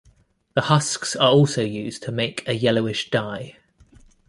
[0.55, 3.57] The husks are also used to make a yellowish dye.